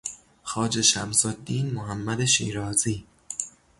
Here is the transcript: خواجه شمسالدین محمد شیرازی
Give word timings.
خواجه 0.43 0.81
شمسالدین 0.81 1.73
محمد 1.73 2.25
شیرازی 2.25 3.05